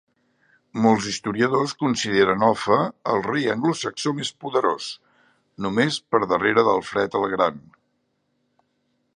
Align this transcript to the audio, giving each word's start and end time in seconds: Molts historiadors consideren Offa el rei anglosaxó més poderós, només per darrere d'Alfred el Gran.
Molts 0.83 1.09
historiadors 1.09 1.73
consideren 1.81 2.45
Offa 2.47 2.77
el 3.15 3.21
rei 3.27 3.45
anglosaxó 3.55 4.15
més 4.21 4.33
poderós, 4.45 4.89
només 5.67 6.01
per 6.15 6.23
darrere 6.33 6.65
d'Alfred 6.71 7.19
el 7.21 7.29
Gran. 7.37 7.65